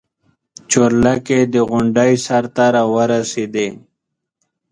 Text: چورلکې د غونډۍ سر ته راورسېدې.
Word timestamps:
چورلکې 0.71 1.37
د 1.53 1.55
غونډۍ 1.69 2.13
سر 2.25 2.43
ته 2.55 2.65
راورسېدې. 2.75 3.67